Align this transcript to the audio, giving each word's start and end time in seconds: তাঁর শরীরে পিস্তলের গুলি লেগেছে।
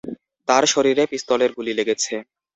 তাঁর 0.47 0.63
শরীরে 0.65 1.03
পিস্তলের 1.11 1.51
গুলি 1.57 1.73
লেগেছে। 1.79 2.13